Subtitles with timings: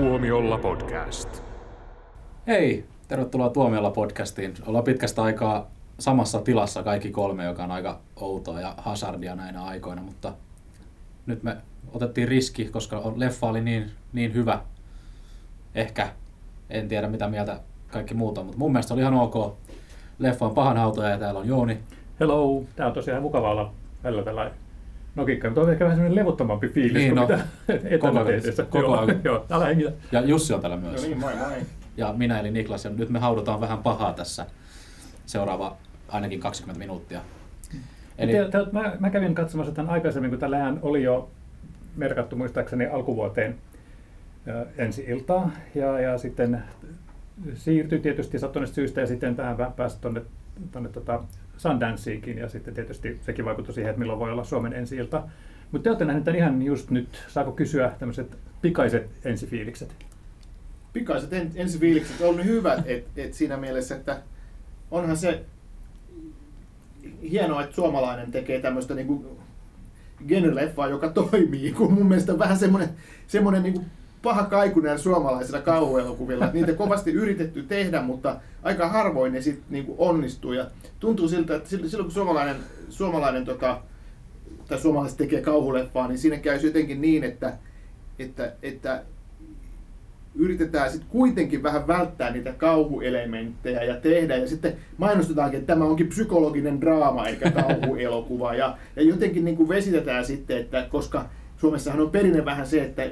[0.00, 1.42] Tuomiolla podcast.
[2.46, 4.54] Hei, tervetuloa Tuomiolla podcastiin.
[4.66, 10.02] Ollaan pitkästä aikaa samassa tilassa kaikki kolme, joka on aika outoa ja hazardia näinä aikoina,
[10.02, 10.32] mutta
[11.26, 11.56] nyt me
[11.92, 14.60] otettiin riski, koska leffa oli niin, niin hyvä.
[15.74, 16.08] Ehkä,
[16.70, 19.56] en tiedä mitä mieltä kaikki muut on, mutta mun mielestä oli ihan ok.
[20.18, 21.78] Leffa on pahan autoja ja täällä on Jouni.
[22.20, 23.72] Hello, tää on tosiaan mukava olla
[24.04, 24.50] välillä tällä
[25.20, 27.36] nokikka, mutta on ehkä vähän semmoinen levottomampi fiilis Niin, kuin no.
[27.36, 28.16] mitä Koko ajan.
[28.16, 28.62] etäteetissä.
[28.62, 29.20] Koko Joo, ajan.
[29.24, 29.92] Joo, älä hengitä.
[30.12, 31.02] Ja Jussi on täällä myös.
[31.02, 31.52] No niin, moi moi.
[31.96, 32.84] Ja minä eli Niklas.
[32.84, 34.46] Ja nyt me haudutaan vähän pahaa tässä
[35.26, 35.76] seuraava
[36.08, 37.20] ainakin 20 minuuttia.
[38.18, 38.32] Eli...
[38.32, 41.30] Te, te, mä, mä, kävin katsomassa tämän aikaisemmin, kun tällähän oli jo
[41.96, 43.54] merkattu muistaakseni alkuvuoteen
[44.48, 45.50] ä, ensi iltaa.
[45.74, 46.62] Ja, ja sitten
[47.54, 50.22] siirtyi tietysti sattuneesta syystä ja sitten tähän pääsi tuonne,
[50.72, 51.24] tuonne tota
[51.56, 55.22] Sundanceenkin ja sitten tietysti sekin vaikutti siihen, että milloin voi olla Suomen ensi ilta.
[55.72, 57.24] Mutta te olette nähneet tämän ihan just nyt.
[57.28, 59.94] Saako kysyä tämmöiset pikaiset ensifiilikset?
[60.92, 64.22] Pikaiset en, ensifiilikset on hyvät et, et siinä mielessä, että
[64.90, 65.44] onhan se
[67.30, 69.38] hienoa, että suomalainen tekee tämmöistä niinku
[70.28, 72.88] genre-leffaa, joka toimii, kun mun mielestä vähän semmoinen,
[73.26, 73.84] semmoinen niinku
[74.22, 76.50] paha kaiku näillä suomalaisilla kauhuelokuvilla.
[76.52, 80.52] Niitä kovasti yritetty tehdä, mutta aika harvoin ne sitten niinku onnistuu.
[80.52, 80.66] Ja
[81.00, 82.56] tuntuu siltä, että silloin kun suomalainen,
[82.88, 83.80] suomalainen tota,
[84.68, 87.52] tai suomalaiset tekee kauhuleffaa, niin siinä käy jotenkin niin, että,
[88.18, 89.02] että, että
[90.34, 94.36] yritetään sitten kuitenkin vähän välttää niitä kauhuelementtejä ja tehdä.
[94.36, 98.54] Ja sitten mainostetaankin, että tämä onkin psykologinen draama eikä kauhuelokuva.
[98.54, 101.24] Ja, ja jotenkin niin kuin vesitetään sitten, että koska
[101.56, 103.10] Suomessahan on perinne vähän se, että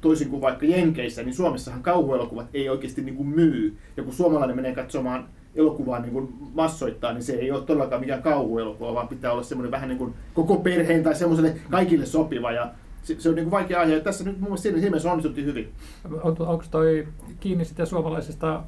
[0.00, 3.76] toisin kuin vaikka Jenkeissä, niin Suomessahan kauhuelokuvat ei oikeasti niin kuin myy.
[3.96, 8.22] Ja kun suomalainen menee katsomaan elokuvaa niin kuin massoittaa, niin se ei ole todellakaan mikään
[8.22, 12.52] kauhuelokuva, vaan pitää olla semmoinen vähän niin kuin koko perheen tai semmoiselle kaikille sopiva.
[12.52, 12.70] Ja
[13.02, 13.94] se, se on niin kuin vaikea aihe.
[13.94, 15.68] Ja tässä nyt mun mielestä siinä mielessä onnistuttiin hyvin.
[16.22, 17.06] On- Onko toi
[17.40, 18.62] kiinni sitä suomalaisesta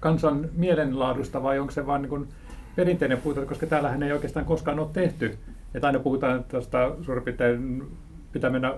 [0.00, 2.28] kansan mielenlaadusta vai onko se vaan niin
[2.76, 5.38] perinteinen puhuta, koska täällähän ei oikeastaan koskaan ole tehty.
[5.74, 7.82] Että aina puhutaan tuosta suurin piirtein
[8.32, 8.74] pitää mennä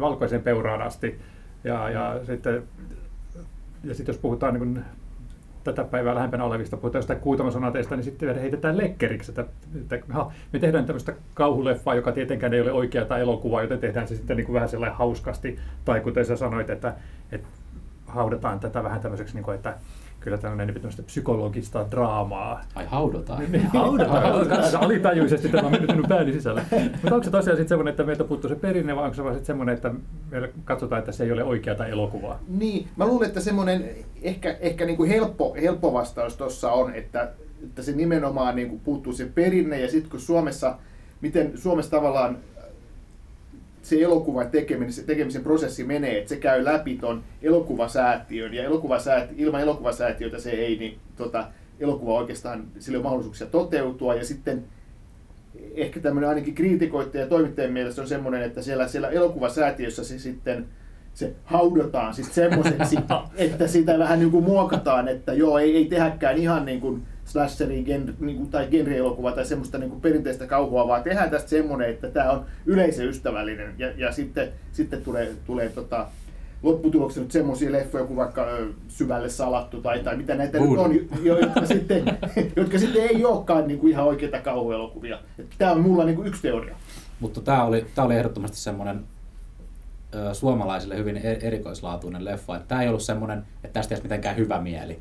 [0.00, 1.20] valkoiseen peuraan asti.
[1.64, 2.62] Ja, ja sitten
[3.84, 4.84] ja sit jos puhutaan niin
[5.64, 9.44] tätä päivää lähempänä olevista, puhutaan jostain kuutamasonateista, niin sitten heitetään lekkeriksi, että,
[9.80, 9.98] että
[10.52, 14.36] me tehdään tämmöistä kauhuleffaa, joka tietenkään ei ole oikea tai elokuva, joten tehdään se sitten
[14.36, 16.94] niin kuin vähän sellainen hauskasti, tai kuten sä sanoit, että,
[17.32, 17.48] että
[18.06, 19.74] haudataan tätä vähän tämmöiseksi, niin kuin, että
[20.20, 22.64] kyllä tämmöinen tämmöistä psykologista draamaa.
[22.74, 23.52] Ai haudotaan.
[23.52, 24.24] Niin, haudataan.
[24.84, 26.64] Alitajuisesti tämä on mennyt minun pääni sisällä.
[26.72, 29.34] Mutta onko se tosiaan sitten semmoinen, että meiltä puuttuu se perinne, vai onko se vaan
[29.34, 29.94] sitten semmoinen, että
[30.30, 32.40] meillä katsotaan, että se ei ole oikeata elokuvaa?
[32.48, 33.90] Niin, mä luulen, että semmoinen
[34.22, 37.32] ehkä, ehkä niin kuin helppo, helppo vastaus tuossa on, että,
[37.64, 40.78] että se nimenomaan niin kuin puuttuu se perinne ja sitten kun Suomessa,
[41.20, 42.38] miten Suomessa tavallaan
[43.88, 48.54] se elokuvan tekeminen, se tekemisen prosessi menee, että se käy läpi ton elokuvasäätiön.
[48.54, 51.48] Ja elokuvasääti, ilman elokuvasäätiötä se ei, niin tota,
[51.80, 54.14] elokuva oikeastaan, sillä on mahdollisuuksia toteutua.
[54.14, 54.64] Ja sitten
[55.74, 60.66] ehkä tämmöinen ainakin kriitikoitteen ja toimittajien mielestä on semmoinen, että siellä, siellä elokuvasäätiössä se sitten
[61.14, 62.96] se haudotaan siis semmoiseksi,
[63.36, 67.84] että sitä vähän niin kuin muokataan, että joo, ei, ei tehäkään ihan niin kuin slasherin
[67.84, 71.90] gen, niin kuin, tai genre-elokuva tai semmoista niin kuin perinteistä kauhua, vaan tehdään tästä semmoinen,
[71.90, 76.06] että tämä on yleisöystävällinen ja, ja sitten, sitten tulee, tulee tota,
[76.62, 80.94] lopputuloksena nyt semmoisia leffoja kuin vaikka ö, Syvälle salattu tai, tai mitä näitä nyt on,
[81.22, 82.18] jo- jotka sitten,
[82.56, 85.18] jotka sitten ei olekaan niin kuin ihan oikeita kauhuelokuvia.
[85.58, 86.76] Tämä on mulla niin kuin yksi teoria.
[87.20, 89.04] Mutta tämä oli, tää oli ehdottomasti semmoinen
[90.14, 92.60] ö, suomalaisille hyvin e- erikoislaatuinen leffa.
[92.68, 94.98] Tämä ei ollut semmoinen, että tästä ei mitenkään hyvä mieli,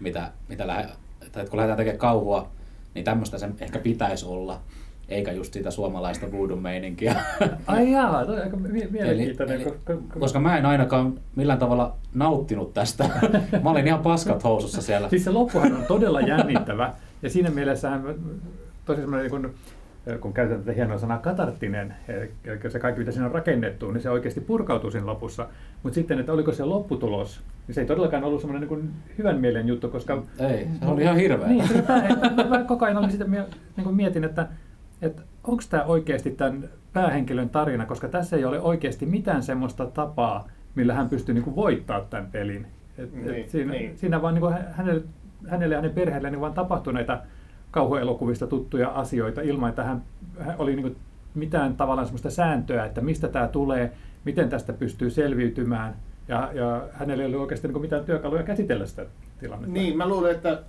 [0.00, 0.88] mitä, mitä lähe,
[1.36, 2.48] tai että kun lähdetään tekemään kauhua,
[2.94, 4.60] niin tämmöistä sen ehkä pitäisi olla,
[5.08, 7.16] eikä just sitä suomalaista voodoo-meininkiä.
[7.66, 9.60] Ai jaa, toi on aika mie- mielenkiintoinen.
[9.60, 13.04] eli, ko- koska mä en ainakaan millään tavalla nauttinut tästä.
[13.64, 15.08] mä olin ihan paskat housussa siellä.
[15.08, 16.92] Siis se loppuhan on todella jännittävä.
[17.22, 18.14] Ja siinä mielessähän
[18.84, 19.54] tosi semmoinen, niin kun,
[20.20, 24.10] kun käytetään tätä hienoa sanaa katarttinen, eli se kaikki mitä siinä on rakennettu, niin se
[24.10, 25.46] oikeasti purkautuu siinä lopussa.
[25.82, 29.68] Mutta sitten, että oliko se lopputulos, niin se ei todellakaan ollut semmoinen niin hyvän mielen
[29.68, 30.22] juttu, koska...
[30.38, 31.48] Ei, se oli ihan hirveä.
[31.48, 31.64] Niin,
[32.48, 33.44] mä, koko ajan olin sitä, niin
[33.82, 34.48] kuin mietin, että,
[35.02, 40.48] että onko tämä oikeasti tämän päähenkilön tarina, koska tässä ei ole oikeasti mitään semmoista tapaa,
[40.74, 42.66] millä hän pystyy niin kuin voittaa tämän pelin.
[42.98, 43.98] Et, Niin, et siinä, niin.
[43.98, 45.02] siinä vaan niin kuin hänelle,
[45.48, 47.22] hänelle ja hänen perheelleen niin vaan tapahtui näitä
[47.70, 50.02] kauhuelokuvista tuttuja asioita ilman, että hän,
[50.40, 50.96] hän oli niin kuin
[51.34, 53.92] mitään tavallaan semmoista sääntöä, että mistä tämä tulee,
[54.24, 55.96] miten tästä pystyy selviytymään.
[56.28, 59.06] Ja, ja hänellä ei ollut oikeasti niin mitään työkaluja käsitellä sitä
[59.40, 59.72] tilannetta.
[59.72, 60.62] Niin, mä luulen, että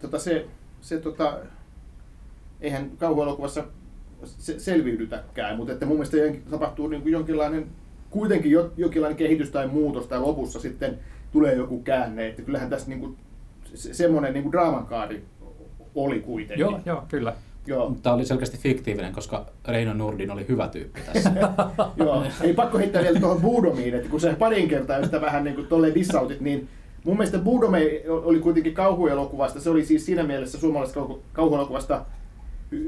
[0.00, 0.46] tota, se,
[0.80, 1.38] se tota,
[2.60, 3.64] eihän kauhuelokuvassa
[4.24, 6.16] se, selviydytäkään, mutta että mun mielestä
[6.50, 7.66] tapahtuu niin kuin jonkinlainen
[8.10, 10.98] kuitenkin jo, jokinlainen kehitys tai muutos tai lopussa sitten
[11.32, 13.16] tulee joku käänne, että kyllähän tässä niin kuin,
[13.74, 15.24] se, semmoinen niin kuin draamankaari
[15.94, 16.60] oli kuitenkin.
[16.60, 17.34] Joo, joo, kyllä.
[17.66, 17.96] Joo.
[18.02, 21.32] Tämä oli selkeästi fiktiivinen, koska Reino Nurdin oli hyvä tyyppi tässä.
[21.96, 22.24] Joo.
[22.40, 25.66] Ei pakko heittää vielä tuohon Budomiin, että kun sä parin kertaa sitä vähän niin kuin
[25.66, 26.68] tolleen dissautit, niin
[27.04, 32.04] mun mielestä Budome oli kuitenkin kauhuelokuvasta, se oli siis siinä mielessä suomalaisesta kauhu- kauhuelokuvasta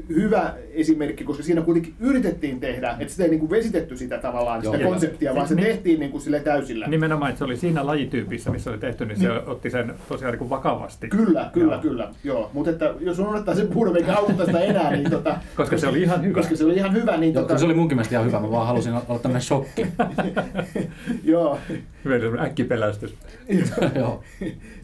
[0.09, 4.61] hyvä esimerkki, koska siinä kuitenkin yritettiin tehdä, että sitä ei niin kuin vesitetty sitä tavallaan,
[4.63, 4.89] sitä Joo.
[4.91, 6.87] konseptia, vaan se Niin- tehtiin niin kuin sille täysillä.
[6.87, 9.41] Nimenomaan, että se oli siinä lajityypissä, missä oli tehty, niin se Niin.
[9.49, 11.07] otti sen tosiaan niin kuin vakavasti.
[11.09, 11.81] Kyllä, kyllä, Joo.
[11.81, 12.09] kyllä.
[12.23, 12.49] Joo.
[12.53, 16.01] Mutta että jos unohtaa sen Budome eikä auta sitä enää, niin tota, Koska se oli
[16.01, 16.33] ihan hyvä.
[16.39, 18.51] Koska se oli ihan hyvä, niin Joo, tota, se oli munkin mielestä ihan hyvä, mä
[18.51, 19.87] vaan halusin olla tämmöinen shokki.
[21.23, 21.59] joo.
[22.05, 23.15] Hyvä semmoinen äkkipelästys.
[23.95, 24.23] Joo.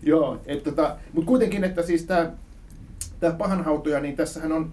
[0.04, 2.32] Joo, et tota, mutta kuitenkin, että siis tämä
[3.38, 4.72] pahanhautoja, niin tässähän on,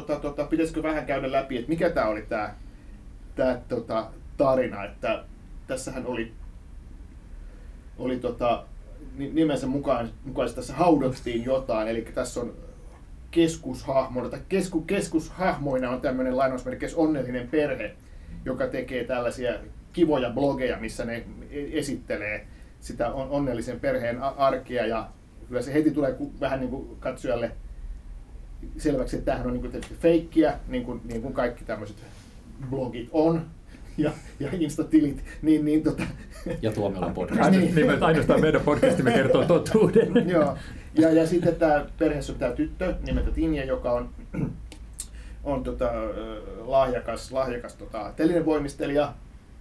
[0.00, 2.54] tota, tota, pitäisikö vähän käydä läpi, että mikä tämä oli tämä
[3.34, 5.24] tää, tota, tarina, että
[5.66, 6.32] tässähän oli,
[7.98, 8.64] oli tota,
[9.16, 12.54] ni- nimensä mukaan, mukaisesti tässä haudottiin jotain, eli tässä on
[13.30, 17.94] keskushahmona, tai kesku, keskushahmoina on tämmöinen lainausmerkeissä onnellinen perhe,
[18.44, 19.52] joka tekee tällaisia
[19.92, 22.46] kivoja blogeja, missä ne e- esittelee
[22.80, 25.08] sitä on, onnellisen perheen arkea, ja
[25.48, 27.52] kyllä se heti tulee vähän niin kuin katsojalle
[28.78, 31.96] selväksi, että tämähän on niin kuin tietysti feikkiä, niin kuin, niin kuin kaikki tämmöiset
[32.70, 33.46] blogit on,
[33.98, 36.02] ja, ja instatilit, niin, niin tota,
[36.62, 37.50] Ja Tuomiolla podcast.
[37.50, 37.74] Niin.
[37.74, 38.02] niin.
[38.02, 40.28] ainoastaan meidän podcastimme kertoo totuuden.
[40.28, 40.56] Joo.
[40.94, 44.10] Ja, ja sitten tämä perheessä on tämä tyttö nimeltä Tinja, joka on,
[45.44, 45.90] on tota,
[46.58, 49.12] lahjakas, lahjakas tota, telinevoimistelija,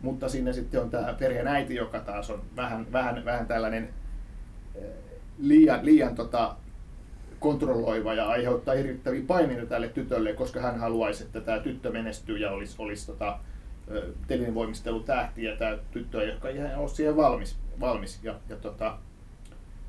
[0.02, 3.90] mutta siinä sitten on tämä perheen äiti, joka taas on vähän, vähän, vähän tällainen
[5.40, 6.56] liian, liian tota,
[7.40, 12.52] kontrolloiva ja aiheuttaa hirvittäviä paineita tälle tytölle, koska hän haluaisi, että tämä tyttö menestyy ja
[12.52, 13.40] olisi, olisi tota,
[13.92, 17.56] ö, telinevoimistelutähti ja tämä tyttö ei ehkä ihan ole siihen valmis.
[17.80, 18.20] valmis.
[18.24, 18.98] Ja, ja tota,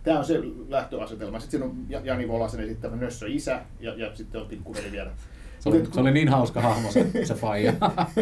[0.02, 1.40] Tämä on se lähtöasetelma.
[1.40, 5.10] Sitten siinä on Ja- Jani Volasen esittämä Nössö isä ja, ja sitten on pikkuveli vielä.
[5.58, 7.72] Se oli, se oli niin hauska hahmo se, se faija.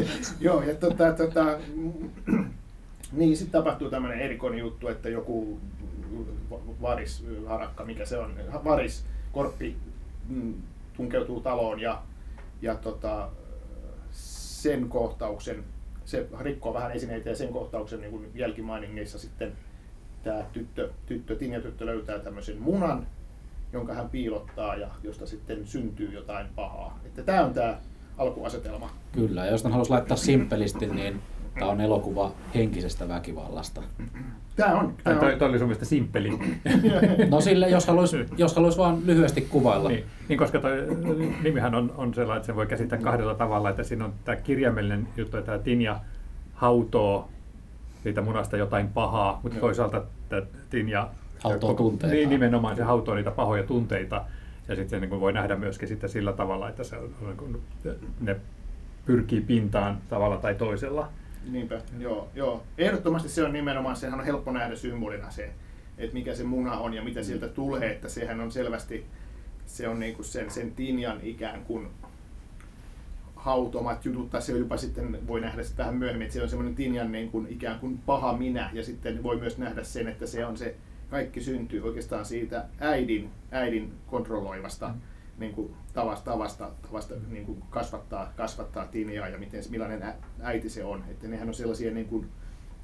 [0.41, 1.59] Joo, ja tota, tota,
[3.13, 5.59] niin sitten tapahtuu tämmöinen erikoinen juttu, että joku
[6.51, 8.35] va- varis, harakka, mikä se on,
[8.65, 9.77] varis, korppi
[10.29, 10.55] mm,
[10.97, 12.03] tunkeutuu taloon ja,
[12.63, 13.29] ja tota,
[14.11, 15.65] sen kohtauksen,
[16.05, 19.53] se rikkoo vähän esineitä ja sen kohtauksen niin jälkimainingeissa sitten
[20.25, 23.07] tämä tyttö, tyttö, Tinja tyttö löytää tämmöisen munan,
[23.73, 27.01] jonka hän piilottaa ja josta sitten syntyy jotain pahaa.
[27.05, 27.79] Että tämä on tämä
[28.19, 28.91] alkuasetelma.
[29.13, 31.23] Kyllä, ja jos haluaisi laittaa simppelisti, niin
[31.59, 33.83] tämä on elokuva henkisestä väkivallasta.
[34.57, 36.39] Tämä on, tää toi, on toi oli sun mielestä simppeli.
[37.31, 39.89] No sille, jos haluaisi, jos haluaisi vaan lyhyesti kuvailla.
[39.89, 40.87] Niin, niin, koska toi
[41.43, 45.09] nimihän on, on sellainen, että sen voi käsittää kahdella tavalla, että siinä on tämä kirjaimellinen
[45.17, 46.01] juttu, että tämä Tinja
[46.55, 47.29] hautoo
[48.03, 49.67] siitä munasta jotain pahaa, mutta Joo.
[49.67, 51.09] toisaalta tämä Tinja
[51.45, 52.15] Hautoo tunteita.
[52.15, 54.25] Niin, nimenomaan se hautoo niitä pahoja tunteita.
[54.69, 57.63] Ja sitten niin voi nähdä myöskin sitten sillä tavalla, että se on, niin kuin,
[58.21, 58.37] ne
[59.07, 61.09] pyrkii pintaan tavalla tai toisella.
[61.51, 62.63] Niinpä, joo, joo.
[62.79, 65.51] Ehdottomasti se on nimenomaan, sehän on helppo nähdä symbolina se,
[65.99, 69.07] että mikä se muna on ja mitä sieltä tulee, että sehän on selvästi,
[69.67, 71.89] se on niinku sen, sen Tinjan ikään kuin
[73.37, 76.75] hautomat jutut, tai se jopa sitten, voi nähdä sitä vähän myöhemmin, että se on semmoinen
[76.75, 80.47] Tinjan niin kuin, ikään kuin paha minä, ja sitten voi myös nähdä sen, että se
[80.47, 80.77] on se,
[81.11, 85.14] kaikki syntyy oikeastaan siitä äidin, äidin kontrolloivasta Mm.
[85.39, 90.85] Niin kuin, tavasta, tavasta, tavasta niin kuin kasvattaa, kasvattaa Tinjaa ja miten, millainen äiti se
[90.85, 91.05] on.
[91.11, 92.29] Että nehän on sellaisia, niin kuin,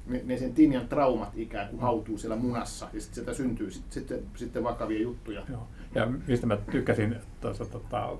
[0.05, 3.91] ne, ne sen Tinjan traumat ikään kuin hautuu siellä munassa, ja sitten sieltä syntyy sit,
[3.91, 5.43] sitten, sitten vakavia juttuja.
[5.49, 5.67] Joo.
[5.95, 8.17] Ja mistä mä tykkäsin tuossa tota,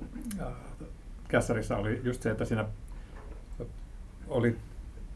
[1.28, 2.66] Kässärissä oli just se, että siinä
[4.28, 4.58] oli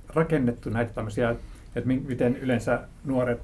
[0.10, 1.30] rakennettu näitä tämmöisiä,
[1.76, 3.42] että mi- miten yleensä nuoret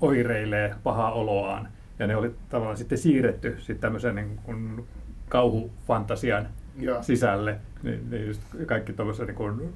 [0.00, 1.68] oireilee pahaa oloaan.
[1.98, 4.84] Ja ne oli tavallaan sitten siirretty sitten tämmöisen niin kuin
[5.28, 6.48] kauhufantasian
[6.78, 7.02] Joo.
[7.02, 7.58] sisälle.
[7.82, 9.72] Niin, niin just kaikki tuommoisia niin kuin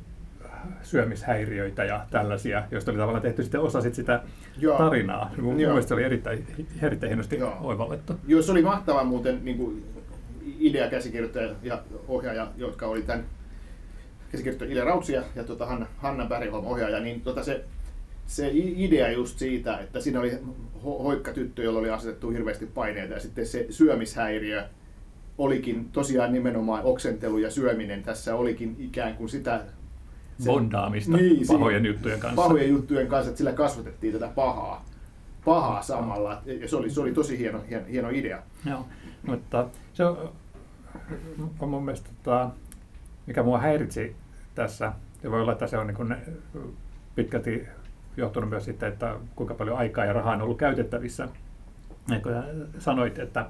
[0.82, 4.22] syömishäiriöitä ja tällaisia, joista oli tavallaan tehty sitten osa sit sitä
[4.58, 4.78] Joo.
[4.78, 5.30] tarinaa.
[5.40, 5.70] Mun, Joo.
[5.70, 6.46] mielestä se oli erittäin,
[6.82, 7.56] erittäin hienosti Joo.
[7.60, 8.12] oivallettu.
[8.26, 9.84] Joo, se oli mahtava muuten niin kuin
[10.58, 13.24] idea käsikirjoittaja ja ohjaaja, jotka oli tämän
[14.32, 17.64] käsikirjoittaja Ile Rautsi ja, ja tota Hanna, Hanna Bergholm ohjaaja, niin tota se,
[18.30, 20.30] se idea just siitä, että siinä oli
[20.76, 24.64] ho- hoikka tyttö, jolla oli asetettu hirveästi paineita ja sitten se syömishäiriö
[25.38, 29.60] olikin tosiaan nimenomaan oksentelu ja syöminen tässä olikin ikään kuin sitä
[30.44, 32.42] Bondaamista Niin, pahojen juttujen kanssa.
[32.42, 34.84] pahojen juttujen kanssa, että sillä kasvatettiin tätä pahaa,
[35.44, 36.42] pahaa samalla.
[36.60, 38.42] Ja se oli, se oli tosi hieno, hieno, hieno idea.
[38.66, 38.86] Joo,
[39.26, 40.32] mutta se on,
[41.60, 42.50] on mun mielestä, tota,
[43.26, 44.16] mikä mua häiritsi
[44.54, 46.14] tässä ja voi olla, että se on niin kuin
[47.14, 47.66] pitkälti
[48.16, 51.28] johtunut myös sitten, että kuinka paljon aikaa ja rahaa on ollut käytettävissä.
[52.08, 52.32] Ja kun
[52.78, 53.46] sanoit, että,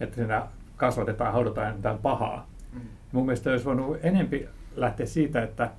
[0.00, 0.42] että siinä
[0.76, 2.46] kasvatetaan ja haudataan jotain pahaa.
[2.72, 2.80] Mm.
[3.12, 5.70] Mun mielestä olisi voinut enempi lähteä siitä, että,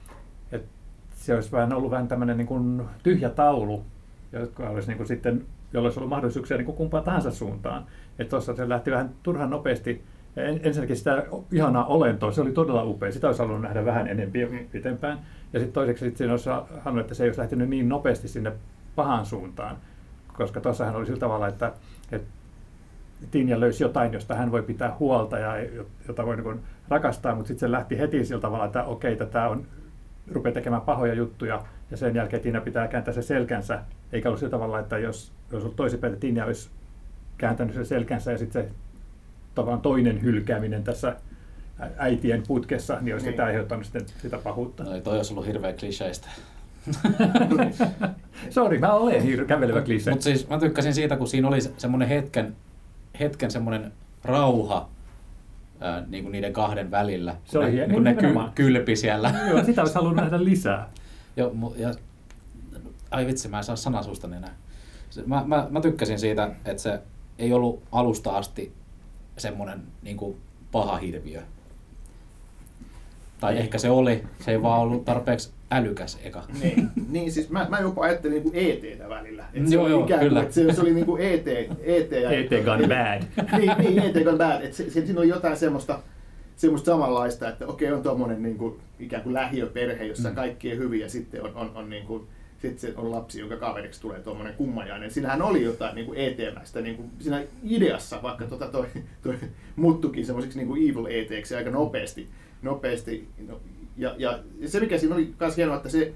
[0.52, 0.68] että
[1.16, 3.86] se olisi vähän ollut vähän tämmöinen niin kuin tyhjä taulu,
[4.32, 7.86] joka olisi niin kuin sitten, jolla olisi ollut mahdollisuuksia niin kuin kumpaan tahansa suuntaan.
[8.20, 10.04] Että tuossa se lähti vähän turhan nopeasti.
[10.38, 13.12] Ensinnäkin sitä ihanaa olentoa, se oli todella upea.
[13.12, 14.68] Sitä olisi halunnut nähdä vähän mm.
[14.72, 15.20] pitempään.
[15.54, 18.52] Ja sitten toiseksi sit siinä olisi halunnut, että se ei olisi lähtenyt niin nopeasti sinne
[18.96, 19.78] pahaan suuntaan.
[20.34, 21.72] Koska tuossahan oli sillä tavalla, että,
[22.12, 22.28] että
[23.32, 25.54] Tinja löysi jotain, josta hän voi pitää huolta ja
[26.08, 29.66] jota voi niin rakastaa, mutta sitten se lähti heti sillä tavalla, että okei, tämä on
[30.32, 33.80] rupeaa tekemään pahoja juttuja ja sen jälkeen Tinja pitää kääntää se selkänsä,
[34.12, 36.70] eikä ollut sillä tavalla, että jos, jos toisinpäin, että Tinja olisi
[37.38, 38.70] kääntänyt sen selkänsä ja sitten se
[39.56, 41.16] tavallaan toinen hylkääminen tässä
[41.98, 43.34] äitien putkessa, niin olisi niin.
[43.34, 44.84] sitä aiheuttanut sitten sitä pahuutta.
[44.84, 46.28] No, toi olisi ollut hirveän kliseistä.
[48.50, 50.12] Sori, mä olen hir- kävelevä klise.
[50.12, 52.56] Mutta siis mä tykkäsin siitä, kun siinä oli semmoinen hetken,
[53.20, 53.92] hetken semmoinen
[54.24, 54.90] rauha,
[55.80, 57.36] ää, niin kuin niiden kahden välillä.
[57.46, 57.94] Se oli hieno.
[57.94, 59.34] Kun ne ky- kylpi siellä.
[59.50, 60.90] Joo, sitä olisi halunnut nähdä lisää.
[61.38, 61.94] Joo, ja,
[63.12, 64.56] ai vitsi, mä en saa sanasustani enää.
[65.26, 67.00] Mä, mä, mä tykkäsin siitä, että se
[67.40, 68.74] ei ollut alusta asti
[69.38, 70.38] semmoinen niin kuin
[70.72, 71.42] paha hirviö.
[73.40, 76.44] Tai ehkä se oli, se ei vaan ollut tarpeeksi älykäs eka.
[76.62, 79.46] Niin, niin siis mä, mä jopa ajattelin niin kuin ET-tä välillä.
[79.54, 80.46] Et se joo, joo, ikään kyllä.
[80.50, 81.48] Se, se oli niin kuin ET,
[81.82, 83.22] ET, ja, ET gone bad.
[83.58, 84.62] niin, niin, ET gone bad.
[84.62, 86.00] Et se, se, siinä oli jotain semmoista,
[86.56, 90.36] semmoista samanlaista, että okei on tuommoinen niin kuin, ikään kuin lähiöperhe, jossa mm.
[90.36, 92.28] kaikki on hyvin ja sitten on, on, on niin kuin,
[92.62, 95.12] sitten se on lapsi, jonka kaveriksi tulee tuommoinen kummajainen.
[95.12, 98.86] Siinähän oli jotain niin ET-mäistä niin kuin siinä ideassa, vaikka tota toi,
[99.22, 99.36] toi
[99.76, 102.28] muuttukin semmoiseksi niin evil ET aika nopeasti.
[102.62, 103.28] nopeasti.
[103.48, 103.60] No,
[103.98, 106.14] ja, ja se mikä siinä oli myös hienoa, että se,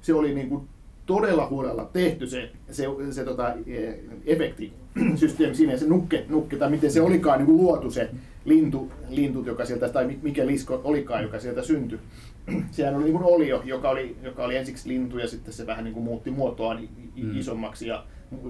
[0.00, 0.68] se oli niin kuin
[1.06, 3.94] todella huolella tehty se, se, se tota, e,
[4.26, 8.10] efektisysteemi siinä, se nukke, nukke, tai miten se olikaan niin kuin luotu se
[8.44, 11.98] lintu, lintu, joka sieltä, tai mikä lisko olikaan, joka sieltä syntyi.
[12.70, 15.84] Sehän oli niin kuin olio, joka oli, joka oli ensiksi lintu ja sitten se vähän
[15.84, 17.38] niin kuin muutti muotoaan mm.
[17.38, 18.04] isommaksi ja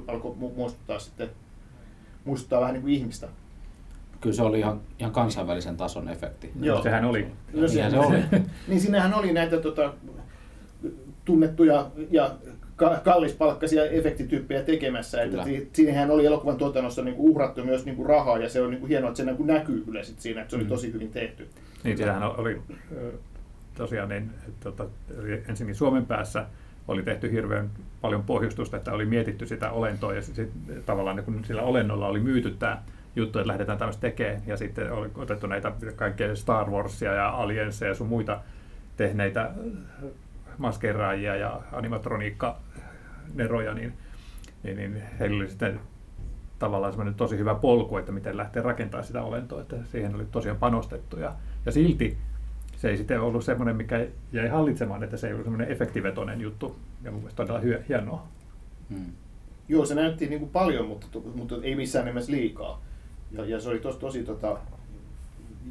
[0.06, 1.30] alkoi muistuttaa sitten
[2.24, 3.28] muistuttaa vähän niin kuin ihmistä.
[4.20, 6.52] Kyllä se oli ihan, ihan kansainvälisen tason efekti.
[6.60, 6.82] Joo.
[6.82, 7.26] Sehän oli.
[7.52, 8.18] No, se, se oli.
[8.68, 9.94] niin sinnehän oli näitä tota,
[11.24, 12.30] tunnettuja ja
[13.04, 15.22] kallispalkkaisia efektityyppejä tekemässä.
[15.22, 18.70] Että siinähän oli elokuvan tuotannossa niin kuin uhrattu myös niin kuin rahaa ja se on
[18.70, 20.68] niin kuin hienoa, että se niin kuin näkyy kyllä sit siinä, että se oli mm.
[20.68, 21.48] tosi hyvin tehty.
[21.84, 22.60] Niin, siinähän oli
[23.74, 24.84] tosiaan niin, että
[25.48, 26.46] ensinnäkin Suomen päässä
[26.88, 30.50] oli tehty hirveän paljon pohjustusta, että oli mietitty sitä olentoa ja sit,
[30.86, 32.82] tavallaan niin kun sillä olennolla oli myyty tämä
[33.16, 37.88] juttu, että lähdetään tämmöistä tekemään ja sitten oli otettu näitä kaikkea Star Warsia ja Aliensia
[37.88, 38.40] ja sun muita
[38.96, 39.50] tehneitä
[40.58, 43.92] maskeraajia ja animatroniikka-neroja, niin,
[44.62, 45.80] niin, niin heillä oli sitten
[46.58, 50.58] tavallaan semmoinen tosi hyvä polku, että miten lähtee rakentamaan sitä olentoa, että siihen oli tosiaan
[50.58, 51.18] panostettu.
[51.18, 51.34] Ja,
[51.66, 52.18] ja silti
[52.84, 56.76] se ei sitten ollut semmoinen, mikä jäi hallitsemaan, että se ei ollut semmoinen efektivetoinen juttu,
[57.02, 58.26] ja mun mielestä todella hienoa.
[58.90, 59.12] Hmm.
[59.68, 62.82] Joo, se näytti niin kuin paljon, mutta, mutta ei missään nimessä liikaa.
[63.32, 64.58] Ja, ja se oli tosi, tosi tota,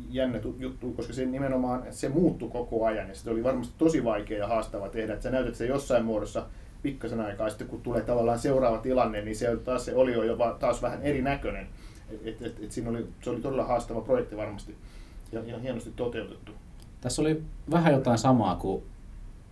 [0.09, 4.37] jännä juttu, koska se nimenomaan se muuttui koko ajan ja se oli varmasti tosi vaikea
[4.37, 5.13] ja haastava tehdä.
[5.13, 6.45] Että sä näytät se jossain muodossa
[6.83, 10.81] pikkasen aikaa, sitten kun tulee tavallaan seuraava tilanne, niin se taas se oli jo taas
[10.81, 11.67] vähän erinäköinen.
[12.23, 14.75] Et, et, et siinä oli, se oli todella haastava projekti varmasti
[15.31, 16.51] ja, ja hienosti toteutettu.
[17.03, 18.83] Tässä oli vähän jotain samaa kuin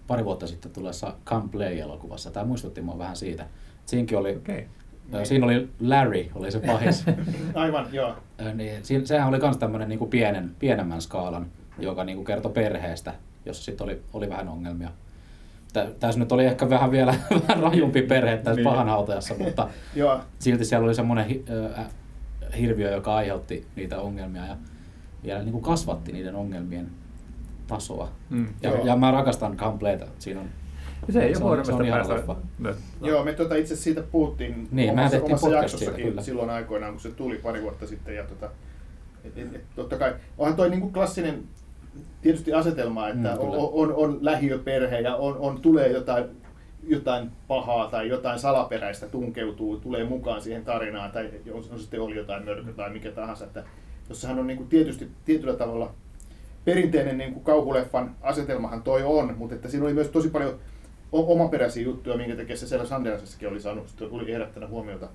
[0.08, 2.32] pari vuotta sitten tulleessa Come Play-elokuvassa.
[2.32, 3.46] Tämä muistutti minua vähän siitä.
[3.86, 4.64] Siinkin oli okay.
[5.12, 5.26] Niin.
[5.26, 7.06] Siinä oli Larry, oli se pahis.
[7.54, 8.16] Aivan, joo.
[8.54, 11.48] Niin, sehän oli myös tämmöinen niin pienen, pienemmän skaalan,
[11.80, 13.14] joka niin kuin kertoi perheestä,
[13.46, 14.90] jossa sitten oli, oli vähän ongelmia.
[16.00, 17.16] Tässä nyt oli ehkä vähän vielä
[17.48, 18.64] vähän rajumpi perhe tässä niin.
[18.64, 19.70] pahanhautajassa, mutta
[20.40, 21.26] silti siellä oli semmoinen
[21.78, 21.86] äh,
[22.60, 24.58] hirviö, joka aiheutti niitä ongelmia ja
[25.24, 27.01] vielä niin kuin kasvatti niiden ongelmien
[27.72, 28.10] tasoa.
[28.30, 30.06] Mm, ja, ja mä rakastan Compleeta.
[30.20, 30.48] Siinä on
[31.10, 32.36] se ei ole huonommasta päästä.
[33.02, 36.22] Joo, me tuota itse siitä puhuttiin niin, omassa, omassa jaksossakin kyllä.
[36.22, 38.16] silloin aikoinaan, kun se tuli pari vuotta sitten.
[38.16, 38.50] Ja tota,
[39.24, 41.44] et, et, et, totta kai, onhan toi niinku klassinen
[42.22, 46.26] tietysti asetelma, että mm, on, on, on lähiöperhe ja on, on, tulee jotain,
[46.84, 52.16] jotain pahaa tai jotain salaperäistä tunkeutuu, tulee mukaan siihen tarinaan, tai on, on sitten oli
[52.16, 53.46] jotain mörkö tai mikä tahansa.
[53.46, 53.64] Että
[54.10, 55.94] jossahan on niinku tietysti tietyllä tavalla
[56.66, 60.60] perinteinen niin kuin kauhuleffan asetelmahan toi on, mutta että siinä oli myös tosi paljon
[61.12, 65.08] omaperäisiä juttuja, minkä takia se siellä Sandersissakin oli saanut, oli herättänyt huomiota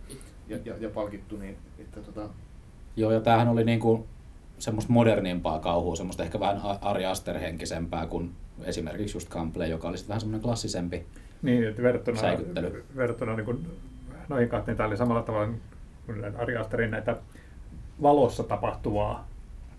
[0.48, 1.36] ja, ja, ja palkittu.
[1.36, 2.28] Niin, että, tota...
[2.96, 4.04] Joo, ja tämähän oli niin kuin
[4.58, 8.32] semmoista modernimpaa kauhua, semmoista ehkä vähän Ari Aster-henkisempää kuin
[8.64, 11.06] esimerkiksi just Gamble, joka oli sitten vähän semmoinen klassisempi.
[11.42, 12.84] Niin, että verrattuna, Säikyttely.
[12.96, 13.66] verrattuna niin kuin
[14.28, 15.52] noihin kahteen, tämä oli samalla tavalla
[16.06, 17.16] kuin Ari Asterin näitä
[18.02, 19.28] valossa tapahtuvaa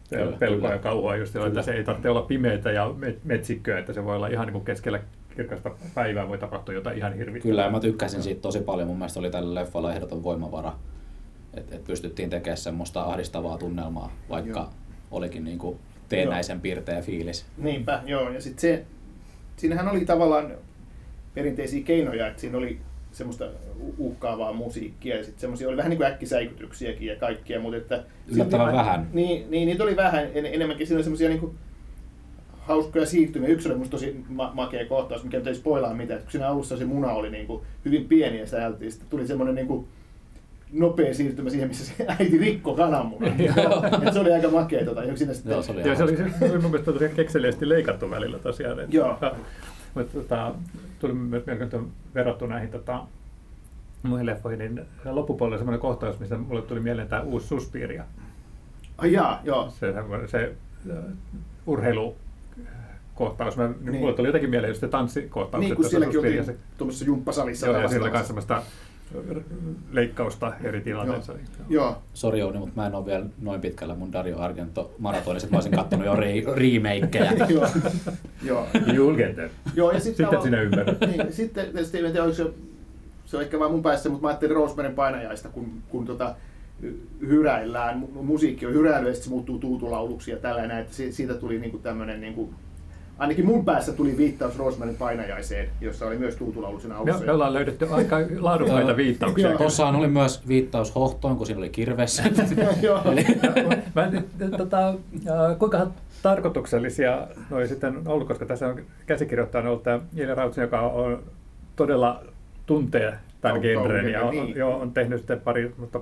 [0.09, 0.73] Kyllä, pelkoa kyllä.
[0.73, 1.59] ja kauhua, just sillä, Kyllä.
[1.59, 4.53] että se ei tarvitse olla pimeitä ja met- metsikköä, että se voi olla ihan niin
[4.53, 4.99] kuin keskellä
[5.35, 7.51] kirkasta päivää voi tapahtua jotain ihan hirvittävää.
[7.51, 8.87] Kyllä, ja mä tykkäsin siitä tosi paljon.
[8.87, 10.73] Mun mielestä oli tällä leffalla ehdoton voimavara.
[11.53, 14.69] Että et pystyttiin tekemään semmoista ahdistavaa tunnelmaa, vaikka Joo.
[15.11, 17.45] olikin niinku teennäisen piirteä fiilis.
[17.57, 18.29] Niinpä, joo.
[18.29, 18.85] Ja sitten se,
[19.57, 20.51] siinähän oli tavallaan
[21.33, 22.79] perinteisiä keinoja, että siinä oli
[23.17, 23.45] semmoista
[23.97, 28.03] uhkaavaa musiikkia ja sitten semmoisia oli vähän niin kuin äkkisäikytyksiäkin ja kaikkia, mutta että...
[28.31, 29.09] Yllättävän vähän.
[29.13, 31.57] Niin, niin, niitä oli vähän, en, enemmänkin siinä oli semmoisia niin
[32.59, 33.49] hauskoja siirtymiä.
[33.49, 36.47] Yksi oli musta tosi ma- makea kohtaus, mikä nyt ei spoilaa mitään, että kun siinä
[36.47, 39.87] alussa se muna oli niin kuin hyvin pieni ja sitä sitten tuli semmoinen niin kuin
[40.71, 43.33] nopea siirtymä siihen, missä se äiti rikko kananmunan.
[44.07, 44.85] Et se oli aika makea.
[44.85, 47.09] Tota, ja siinä sitten, Joo, se oli Joo, se oli, se oli mun mielestä tosi
[47.15, 48.79] kekseliästi leikattu välillä tosiaan.
[48.79, 49.17] Että, Joo.
[49.97, 50.55] Mutta tota,
[50.99, 53.03] tuli myös melkein verrattu näihin tota,
[54.03, 58.03] muihin leffoihin, niin loppupuolella semmoinen kohtaus, missä mulle tuli mieleen tämä uusi Suspiria.
[58.97, 59.69] Ai jaa, joo.
[59.69, 60.55] Se, semmoinen- se
[60.89, 60.97] äh,
[61.65, 62.15] urheilu
[63.15, 63.57] kohtaus.
[63.57, 63.95] Mä, niin.
[63.95, 65.61] Mulle tuli jotenkin mieleen just se tanssikohtaus.
[65.61, 67.67] Niin kuin sielläkin oltiin tuommoisessa jumppasalissa.
[67.67, 68.63] Joo, ja oli myös semmoista
[69.91, 71.33] leikkausta eri tilanteissa.
[71.69, 75.47] Joo, Sori Jouni, mutta mä en ole vielä noin pitkällä mun Dario Argento maratonissa.
[75.51, 77.31] Mä olisin kattonut jo re- remakeja.
[77.55, 77.67] joo,
[78.43, 78.67] joo.
[78.75, 79.49] You'll get there.
[79.75, 80.97] joo ja sitten Sitten sinä ymmärrät.
[81.01, 82.51] Niin, sitten, sitten en tiedä, se,
[83.25, 86.35] se on ehkä vain mun päässä, mutta mä ajattelin Rosemarin painajaista, kun, kun tota,
[87.21, 91.33] hyräillään, mu- musiikki on hyräily ja sitten se muuttuu tuutulauluksi ja tällainen, että si- siitä
[91.33, 92.53] tuli niinku tämmöinen, niinku,
[93.17, 97.25] ainakin mun päässä tuli viittaus Rosemarin painajaiseen, jossa oli myös tuutulaulu siinä Me, alussa.
[97.25, 99.57] me ollaan löydetty aika laadukkaita viittauksia.
[99.57, 102.21] Tossahan oli myös viittaus Hohtoon, kun siinä oli kirves.
[102.81, 103.01] Joo.
[103.95, 104.93] Mä en, nyt, tota,
[105.59, 105.87] kuinka
[106.23, 109.99] tarkoituksellisia noi sitten ollut, koska tässä on käsikirjoittajana ollut tämä
[110.35, 111.23] Rautsen, joka on
[111.75, 112.23] todella
[112.65, 114.55] tuntee tämän genren ja on, niin.
[114.55, 115.99] jo, on tehnyt sitten pari mutta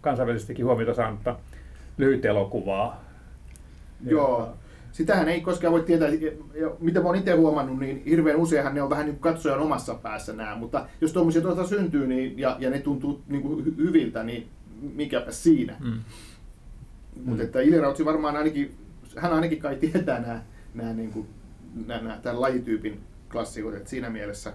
[0.00, 1.36] kansainvälisestikin huomiota saanutta
[1.98, 3.04] lyhyt elokuvaa.
[4.06, 4.54] Joo.
[4.96, 8.82] Sitähän ei koskaan voi tietää, ja mitä mä oon itse huomannut, niin hirveän useinhan ne
[8.82, 12.70] on vähän niin katsojan omassa päässä nämä, mutta jos tuommoisia tuota syntyy niin, ja, ja
[12.70, 14.48] ne tuntuu niin kuin hy- hyviltä, niin
[14.94, 15.76] mikäpä siinä.
[15.84, 16.00] Mm.
[17.24, 18.74] Mutta että Ili Rautsi varmaan ainakin,
[19.16, 20.42] hän ainakin kai tietää nämä,
[20.74, 21.26] nämä, niin kuin,
[21.86, 23.00] nämä, nämä tämän lajityypin
[23.32, 24.52] klassikot, että siinä mielessä.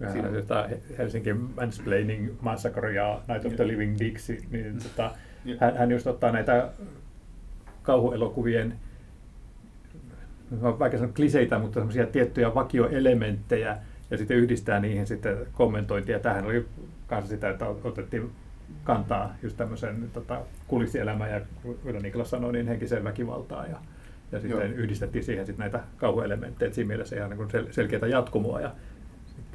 [0.00, 0.68] Vähän Siinä- jota
[0.98, 3.66] Helsinki Mansplaining Massacre ja Night of the.
[3.66, 5.10] Living Dixie, niin tota,
[5.44, 5.58] Joo.
[5.60, 6.70] hän, hän just ottaa näitä
[7.82, 8.74] kauhuelokuvien
[10.62, 13.76] on vaikea sanoa kliseitä, mutta semmoisia tiettyjä vakioelementtejä
[14.10, 16.18] ja sitten yhdistää niihin sitten kommentointia.
[16.18, 16.66] Tähän oli
[17.06, 18.30] kanssa sitä, että otettiin
[18.84, 21.40] kantaa just tämmöisen tota, kulissielämään ja
[21.82, 23.76] kuten Niklas sanoi, niin henkiseen väkivaltaan ja,
[24.32, 24.76] ja sitten Joo.
[24.76, 28.60] yhdistettiin siihen sitten näitä kauhuelementtejä, siinä mielessä ihan niin sel- selkeää jatkumoa.
[28.60, 28.70] Ja,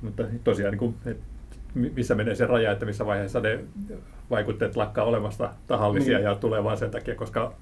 [0.01, 0.95] mutta tosiaan, niin kuin,
[1.73, 3.60] mi- missä menee se raja, että missä vaiheessa ne
[4.29, 6.25] vaikutteet lakkaa olemasta tahallisia Niin.
[6.25, 7.53] ja tulee vain sen takia, koska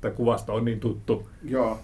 [0.00, 1.28] tämä kuvasto on niin tuttu.
[1.44, 1.78] Joo.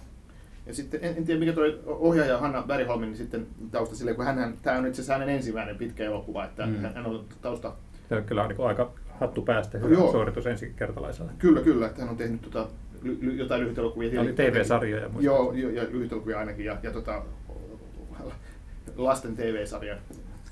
[0.67, 4.25] Ja sitten en, en tiedä mikä toi ohjaaja Hanna Bergholmin niin sitten tausta sille, kun
[4.25, 6.75] hän, tämä on itse asiassa hänen ensimmäinen pitkä elokuva, että Mm.
[6.75, 7.73] hän on tausta
[8.09, 10.11] Se on kyllä niin kuin aika hattu päästä hyvä Joo.
[10.11, 11.31] suoritus ensikertalaisella.
[11.39, 12.67] Kyllä, kyllä, että hän on tehnyt tota,
[13.01, 14.11] ly, ly, jotain lyhytelokuvia.
[14.11, 15.09] Ne oli TV-sarjoja.
[15.19, 17.23] Joo, jo, ja lyhytelokuvia ainakin, ja, ja tota,
[18.95, 19.97] lasten TV-sarjan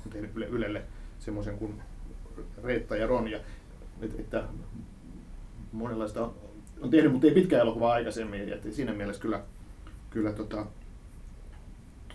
[0.06, 0.82] on tehnyt Yle, Ylelle
[1.18, 1.74] semmoisen kuin
[2.64, 3.38] Reetta ja Ron, ja,
[4.02, 4.42] et, että
[5.72, 6.34] monenlaista on,
[6.80, 9.40] on tehnyt, mutta ei pitkää elokuvaa aikaisemmin, ja että siinä mielessä kyllä,
[10.16, 10.66] kyllä tota,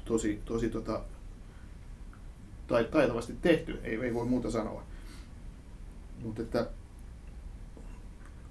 [0.05, 1.01] tosi, tosi tota,
[2.67, 4.83] tai- taitavasti tehty, ei, ei voi muuta sanoa.
[6.23, 6.67] Mutta että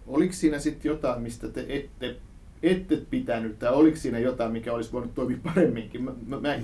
[0.07, 2.17] oliko siinä sitten jotain, mistä te ette,
[2.63, 6.03] ette pitänyt, tai oliko siinä jotain, mikä olisi voinut toimia paremminkin?
[6.03, 6.59] Mä, mä, mä,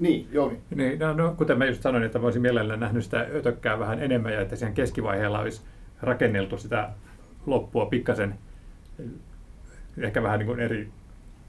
[0.00, 0.60] niin, Jouni.
[0.74, 4.02] Niin, no, no, kuten mä just sanoin, että mä olisin mielellään nähnyt sitä ötökkää vähän
[4.02, 5.62] enemmän ja että siihen keskivaiheella olisi
[6.02, 6.90] rakenneltu sitä
[7.46, 8.34] loppua pikkasen
[9.98, 10.88] ehkä vähän niin kuin eri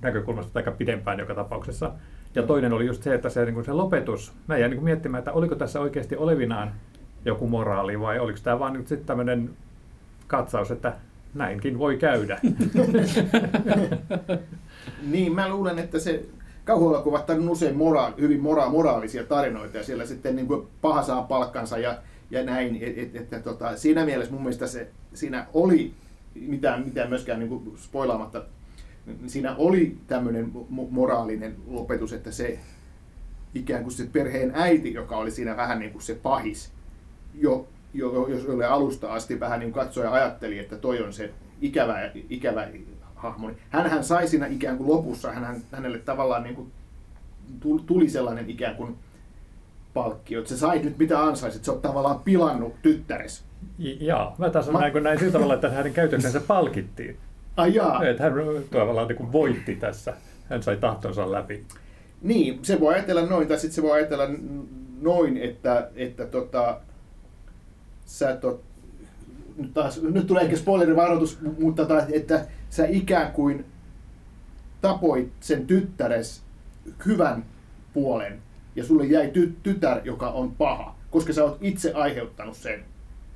[0.02, 1.92] näkökulmasta aika pidempään joka tapauksessa.
[2.36, 4.86] Ja toinen oli just se, että se, niin kuin se lopetus, mä jäin niin kuin
[4.86, 6.72] miettimään, että oliko tässä oikeasti olevinaan
[7.26, 9.50] joku moraali vai oliko tämä vaan nyt sitten tämmöinen
[10.28, 10.94] katsaus, että
[11.34, 12.40] näinkin voi käydä.
[15.04, 16.26] Niin, mä luulen, että se
[16.66, 21.24] kauhuelokuvat on usein mora, hyvin mora, moraalisia tarinoita ja siellä sitten niin kuin paha saa
[21.24, 21.98] palkkansa ja,
[22.32, 22.80] ja näin.
[22.82, 25.94] Et, et, että tota, siinä mielessä mun mielestä se, siinä oli,
[26.36, 28.42] mitään, mitään myöskään niin kuin spoilaamatta,
[29.28, 32.60] siinä oli tämmöinen mo- moraalinen lopetus, että se
[33.56, 36.72] ikään kuin se perheen äiti, joka oli siinä vähän niin kuin se pahis,
[37.34, 42.12] jo, jo, jos jolle alusta asti vähän niin katsoja ajatteli, että toi on se ikävä,
[42.30, 42.68] ikävä
[43.16, 46.72] hahmo, niin hänhän sai siinä ikään kuin lopussa, hän, hänelle tavallaan niin kuin
[47.86, 48.96] tuli sellainen ikään kuin
[49.94, 53.44] palkkio, että sä sait nyt mitä ansaisit, sä oot tavallaan pilannut tyttäres.
[54.00, 54.80] Joo, mä taas mä...
[54.80, 57.18] näin, näin sillä tavalla, että hänen käytöksensä palkittiin.
[57.60, 58.06] Ai jaa.
[58.06, 58.34] Että hän
[58.72, 60.14] tavallaan niin kuin voitti tässä,
[60.50, 61.66] hän sai tahtonsa läpi.
[62.22, 64.28] Niin, se voi ajatella noin, tai sitten se voi ajatella
[65.02, 66.80] noin, että, että tota,
[68.06, 68.64] sä tot,
[69.58, 73.66] nyt, taas, nyt tulee ehkä spoilerivaroitus, mutta ta, että sä ikään kuin
[74.82, 76.44] tapoit sen tyttäres
[77.06, 77.46] hyvän
[77.94, 78.40] puolen
[78.76, 82.86] ja sulle jäi ty- tytär, joka on paha, koska sä oot itse aiheuttanut sen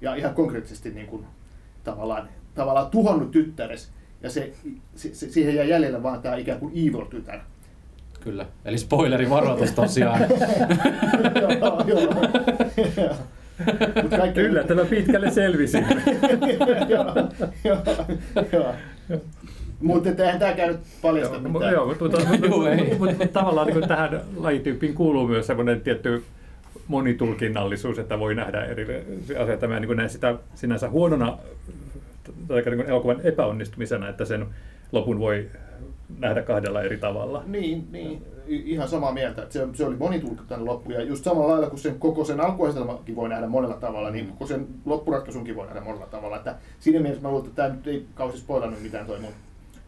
[0.02, 1.26] ja ihan konkreettisesti niin kuin,
[1.84, 3.92] tavallaan, tavallaan tuhonnut tyttäres
[4.24, 4.54] ja se,
[4.96, 7.40] se, se, siihen jäi jäljellä vaan tämä ikään kuin evil tytär.
[8.20, 10.22] Kyllä, eli spoilerivaroitus tosiaan.
[11.88, 12.10] joo,
[12.98, 13.16] joo.
[14.18, 14.40] kaikki...
[14.40, 16.04] Yllättävän pitkälle selvisimme.
[19.82, 21.74] Mutta eihän tämä käynyt paljasta joo, mitään.
[21.74, 26.24] Joo, mutta, mutta, mutta, mutta, mutta tavallaan niin tähän lajityyppiin kuuluu myös semmoinen tietty
[26.88, 29.06] monitulkinnallisuus, että voi nähdä eri
[29.42, 29.68] asioita.
[29.68, 31.38] Mä niin näen sitä sinänsä huonona
[32.48, 34.46] tai niin elokuvan epäonnistumisena, että sen
[34.92, 35.50] lopun voi
[36.20, 37.44] nähdä kahdella eri tavalla.
[37.46, 39.42] Niin, niin ihan samaa mieltä.
[39.42, 40.92] Että se, se oli monitulkintainen loppu.
[40.92, 44.48] Ja just samalla lailla kuin sen koko sen alkuasetelmakin voi nähdä monella tavalla, niin koko
[44.48, 46.38] sen loppuratkaisunkin voi nähdä monella tavalla.
[46.38, 49.34] Että siinä mielessä mä luulen, että tämä nyt ei kausi spoilannut mitään toi mun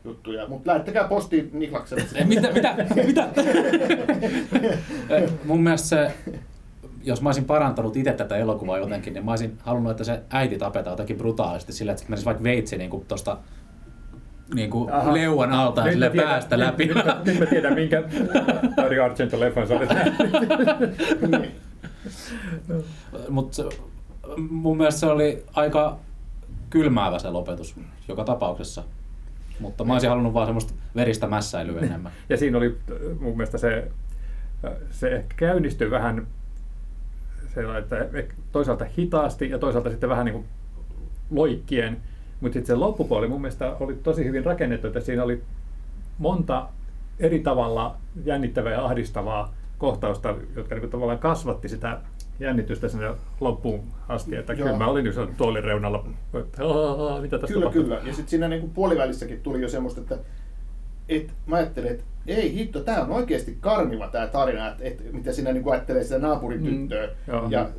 [0.06, 0.48] juttuja.
[0.48, 2.04] Mutta lähettäkää postiin Niklakselle.
[2.26, 2.52] mitä?
[2.52, 2.76] Mitä?
[3.06, 3.30] mitä?
[5.46, 6.12] mun mielestä se
[7.06, 10.58] jos mä olisin parantanut itse tätä elokuvaa jotenkin, niin mä olisin halunnut, että se äiti
[10.58, 13.38] tapetaan jotenkin brutaalisti sillä, että menisi vaikka veitsi niin kuin tosta
[14.54, 16.86] niin kuin leuan alta ja sille päästä läpi.
[16.86, 18.04] Nyt, nyt, nyt mä tiedän, minkä
[18.78, 19.90] Dario Argento-leffan sä olet
[23.30, 23.64] Mutta
[24.50, 26.00] mun mielestä se oli aika
[26.70, 27.76] kylmäävä se lopetus
[28.08, 28.84] joka tapauksessa.
[29.60, 32.12] Mutta mä olisin halunnut vaan semmoista veristä mässäilyä enemmän.
[32.30, 32.78] Ja siinä oli
[33.20, 33.92] mun mielestä se,
[34.92, 36.28] se käynnistyi vähän
[37.80, 38.08] että
[38.52, 40.46] toisaalta hitaasti ja toisaalta sitten vähän niin kuin
[41.32, 41.98] loikkien,
[42.42, 45.44] mutta sitten se loppupuoli mun mielestä oli tosi hyvin rakennettu, että siinä oli
[46.18, 46.68] monta
[47.20, 52.00] eri tavalla jännittävää ja ahdistavaa kohtausta, jotka niin tavallaan kasvatti sitä
[52.40, 54.36] jännitystä sinne loppuun asti.
[54.36, 54.66] Että Joo.
[54.66, 56.62] kyllä mä olin jo tuolin reunalla, että
[57.22, 57.84] mitä tässä Kyllä, tapahtuu?
[57.84, 57.96] kyllä.
[57.96, 60.18] Ja sitten siinä niin puolivälissäkin tuli jo semmoista, että
[61.10, 65.34] et, mä ajattelin, että ei hitto, tämä on oikeasti karmiva tämä tarina, että, että mitä
[65.34, 67.70] siinä niin ajattelee sitä naapurityttöä mm, ja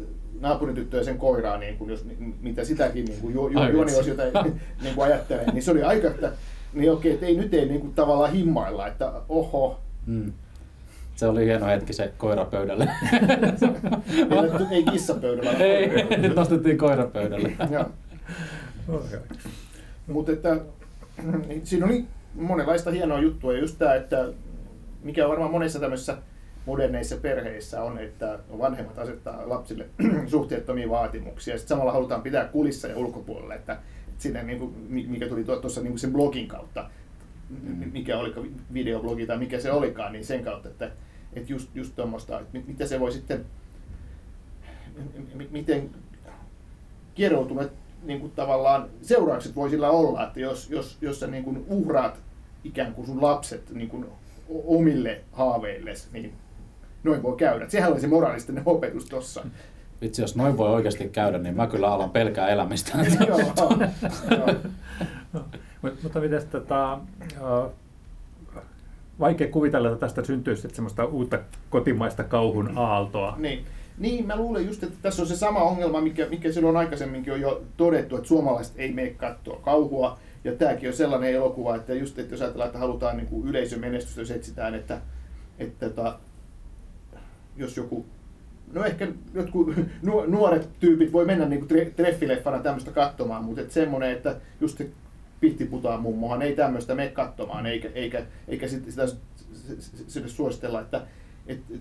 [0.40, 2.06] naapurityttöä ja sen koiraa, niin kuin, jos,
[2.40, 4.22] mitä sitäkin niin kuin, ju, ju, juoniosiota
[4.82, 6.32] niin kuin ajattelee, niin se oli aika, että
[6.72, 9.80] niin okei, että ei, nyt ei niin kuin, tavallaan himmailla, että oho.
[10.06, 10.32] Mm.
[11.16, 12.84] Se oli hieno hetki se koira pöydälle.
[14.70, 15.52] ei, ei kissa pöydällä.
[15.52, 15.88] Ei,
[16.22, 17.52] nyt nostettiin koira pöydälle.
[20.06, 20.56] Mutta että
[21.64, 22.04] siinä oli
[22.36, 24.28] monenlaista hienoa juttua ja just tämä, että
[25.02, 26.16] mikä on varmaan monissa tämmöisissä
[26.66, 29.86] moderneissa perheissä on, että vanhemmat asettaa lapsille
[30.26, 33.78] suhteettomia vaatimuksia ja sitten samalla halutaan pitää kulissa ja ulkopuolella, että
[34.18, 36.90] sinne, niin kuin, mikä tuli tuossa niin sen blogin kautta,
[37.50, 37.90] mm.
[37.92, 40.90] mikä oli videoblogi tai mikä se olikaan, niin sen kautta, että,
[41.32, 43.44] että just, just tuommoista, että mitä se voi sitten,
[45.50, 45.90] miten
[47.14, 47.72] kieroutuneet
[48.02, 52.25] niin kuin tavallaan seuraukset voi sillä olla, että jos, jos, jos sä niin kuin uhraat
[52.66, 54.06] ikään kuin sun lapset niin kuin
[54.48, 56.32] omille haaveille, niin
[57.04, 57.68] noin voi käydä.
[57.68, 59.46] Sehän oli se moraalisten opetus tuossa.
[60.00, 62.98] Vitsi, jos noin voi oikeasti käydä, niin mä kyllä alan pelkää elämistä.
[63.28, 63.38] joo,
[66.02, 66.98] Mutta miten tota,
[69.20, 71.38] vaikea kuvitella, että tästä syntyisi semmoista uutta
[71.70, 73.34] kotimaista kauhun aaltoa.
[73.38, 73.64] Niin.
[73.98, 77.40] Niin, mä luulen just, että tässä on se sama ongelma, mikä, mikä silloin aikaisemminkin on
[77.40, 80.18] jo todettu, että suomalaiset ei mene katsoa kauhua.
[80.46, 84.20] Ja tämäkin on sellainen elokuva, että just, että jos ajatellaan, että halutaan niin kuin yleisömenestystä,
[84.20, 85.00] jos etsitään, että,
[85.58, 86.18] että, että
[87.56, 88.06] jos joku
[88.72, 89.76] No ehkä jotkut
[90.26, 94.88] nuoret tyypit voi mennä niin treffileffana tämmöistä katsomaan, mutta et semmoinen, että just se
[95.40, 99.06] pihtiputaan mummohan ei tämmöistä mene katsomaan, eikä, eikä, eikä sitä, sitä,
[100.06, 101.06] sitä suositella, että
[101.46, 101.80] et, et,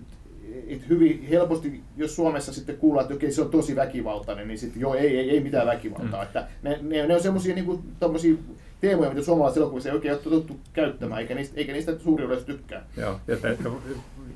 [0.68, 4.80] et hyvin helposti, jos Suomessa sitten kuullaan, että okei, se on tosi väkivaltainen, niin sitten
[4.80, 6.20] joo, ei, ei, ei mitään väkivaltaa.
[6.20, 6.26] Mm.
[6.26, 8.44] Että ne, ne, ne on semmoisia niin
[8.80, 12.44] teemoja, mitä suomalaiset elokuvissa ei oikein ole totuttu käyttämään, eikä niistä, eikä niistä suuri yleisö
[12.44, 12.82] tykkää.
[12.96, 13.58] Joo, ja, te,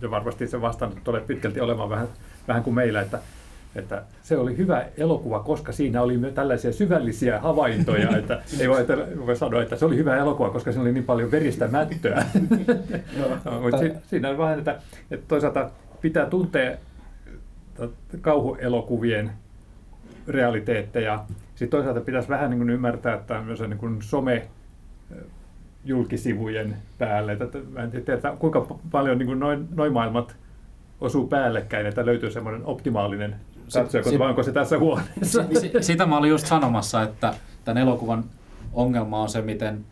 [0.02, 2.09] ja varmasti se vastaan tulee pitkälti olemaan vähän,
[2.48, 3.18] vähän kuin meillä, että
[3.74, 8.96] että se oli hyvä elokuva, koska siinä oli tällaisia syvällisiä havaintoja, että ei voi, että,
[9.26, 12.24] voi sanoa, että se oli hyvä elokuva, koska siinä oli niin paljon veristä mättöä.
[13.44, 14.78] no, mutta si, siinä on vähän, että,
[15.11, 16.76] että toisaalta pitää tuntea
[18.20, 19.30] kauhuelokuvien
[20.28, 21.24] realiteetteja.
[21.54, 24.48] Sitten toisaalta pitäisi vähän niin kuin ymmärtää myös niin kuin some
[25.84, 27.32] julkisivujen päälle.
[27.32, 30.36] Että mä en tiedä, kuinka paljon niin kuin noin, noin maailmat
[31.00, 33.36] osuu päällekkäin, että löytyy semmoinen optimaalinen
[33.74, 35.44] katsoja, si- vai onko se tässä huoneessa?
[35.60, 37.34] Si- sitä mä olin just sanomassa, että
[37.64, 38.24] tämän elokuvan
[38.72, 39.84] ongelma on se, miten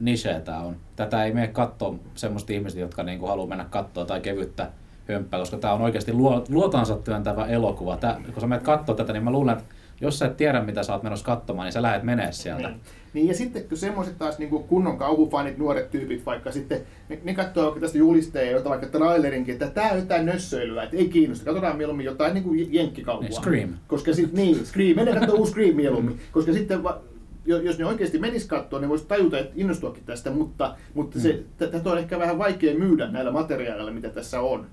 [0.00, 0.76] niche tämä on.
[0.96, 4.70] Tätä ei mene katsoa semmoista ihmistä, jotka niinku haluaa mennä katsoa tai kevyttä
[5.12, 6.12] hömppää, koska tämä on oikeasti
[6.48, 7.96] luotansa työntävä elokuva.
[7.96, 10.82] Tää, kun sä menet katsoa tätä, niin mä luulen, että jos sä et tiedä, mitä
[10.82, 12.68] sä oot menossa katsomaan, niin sä lähdet menee sieltä.
[12.68, 12.80] Niin.
[13.12, 17.18] niin ja sitten kun semmoiset taas niin kuin kunnon kauhufanit, nuoret tyypit vaikka sitten, ne,
[17.24, 21.08] ne katsoo vaikka tästä julisteen jotain vaikka trailerinkin, että tämä on jotain nössöilyä, että ei
[21.08, 23.22] kiinnosta, katsotaan mieluummin jotain niin kuin jenkkikauhua.
[23.22, 23.70] Niin, Scream.
[23.86, 27.02] Koska sitten, niin, Scream, mennään katsoa uusi Scream mieluummin, koska sitten va,
[27.46, 31.70] jos ne oikeasti menis katsoa, niin voisi tajuta, että innostuakin tästä, mutta, mutta se, mm.
[31.70, 34.66] tätä on ehkä vähän vaikea myydä näillä materiaaleilla, mitä tässä on.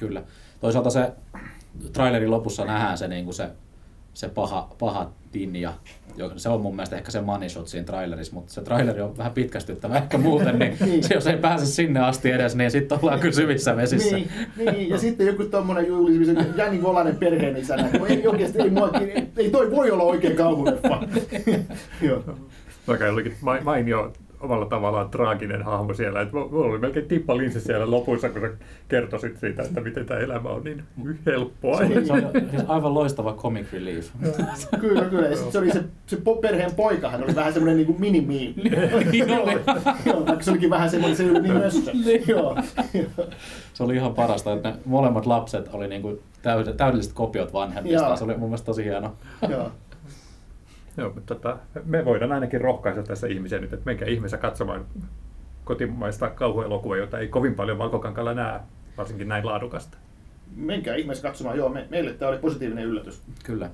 [0.00, 0.22] Kyllä.
[0.60, 1.12] Toisaalta se
[1.92, 3.50] trailerin lopussa nähdään se, niin kuin se
[4.14, 5.72] se paha, paha Tinja.
[6.36, 9.32] Se on mun mielestä ehkä se money shot siinä trailerissa, mutta se traileri on vähän
[9.32, 11.04] pitkästyttävä ehkä muuten, niin, niin.
[11.08, 14.16] Se, jos ei pääse sinne asti edes, niin sitten ollaan kyllä syvissä vesissä.
[14.16, 14.88] Niin, niin.
[14.88, 19.50] ja sitten joku tommonen juhlisemisen Jani Volanen perheen isänä, ei oikeasti, ei, mua, ei, ei
[19.50, 21.02] toi voi olla oikein kauhuleffa.
[22.08, 22.24] Joo.
[22.88, 26.20] Vaikka jollakin mainio omalla tavallaan traaginen hahmo siellä.
[26.20, 28.50] Että mulla oli melkein tippa linsi siellä lopussa, kun sä
[28.88, 30.82] kertoisit siitä, että miten tämä elämä on niin
[31.26, 31.78] helppoa.
[31.78, 34.10] Se, on, se on siis aivan loistava comic relief.
[34.80, 35.28] kyllä, kyllä.
[35.28, 38.54] Ja se oli se, se perheen poikahan oli vähän semmoinen niin mini-miin.
[40.06, 41.92] Joo, vaikka se olikin vähän semmoinen, se oli niin mössö.
[41.92, 42.24] Niin.
[42.26, 42.56] Joo.
[43.74, 46.18] Se oli ihan parasta, että ne molemmat lapset oli niin kuin
[46.76, 48.16] täydelliset kopiot vanhemmista.
[48.16, 49.12] Se oli mun mielestä tosi hieno.
[49.48, 49.70] Joo.
[51.00, 54.86] Joo, mutta tota, me voidaan ainakin rohkaista tässä ihmisiä nyt, että menkää ihmeessä katsomaan
[55.64, 58.60] kotimaista kauhuelokuvaa, jota ei kovin paljon valkokankalla näe,
[58.96, 59.98] varsinkin näin laadukasta.
[60.56, 63.22] Menkää ihmeessä katsomaan, joo, me, meille tämä oli positiivinen yllätys.
[63.44, 63.70] Kyllä.